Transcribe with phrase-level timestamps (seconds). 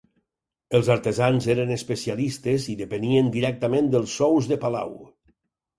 [0.79, 4.99] Els artesans eren especialistes i depenien directament dels sous de palau.